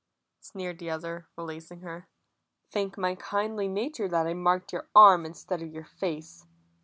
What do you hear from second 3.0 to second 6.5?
kindly nature that I marked your arm instead of your face.